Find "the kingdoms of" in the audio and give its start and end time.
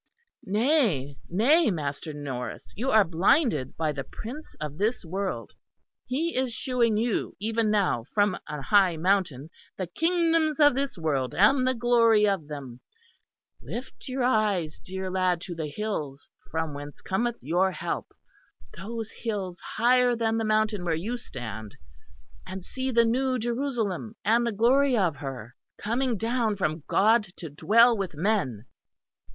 9.77-10.73